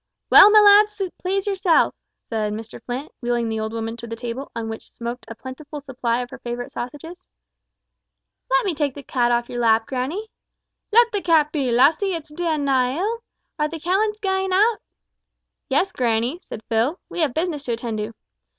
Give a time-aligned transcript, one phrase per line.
[0.31, 1.95] "Well, my lads, please yourselves,"
[2.27, 5.79] said Mr Flint, wheeling the old woman to the table, on which smoked a plentiful
[5.79, 7.15] supply of her favourite sausages.
[8.49, 10.31] "Let me take the cat off your lap, grannie,"
[10.89, 10.97] said May.
[10.97, 13.19] "Let the cat be, lassie; it's daein' nae ill.
[13.59, 14.79] Are the callants gaein' oot?"
[15.69, 18.15] "Yes, grannie," said Phil, "we have business to attend to."